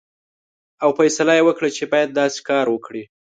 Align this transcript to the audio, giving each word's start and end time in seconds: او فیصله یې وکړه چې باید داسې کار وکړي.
او 0.83 0.89
فیصله 0.97 1.31
یې 1.37 1.43
وکړه 1.45 1.69
چې 1.77 1.83
باید 1.93 2.17
داسې 2.19 2.39
کار 2.49 2.65
وکړي. 2.71 3.03